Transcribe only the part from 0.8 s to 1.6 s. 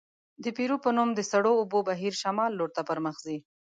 په نوم د سړو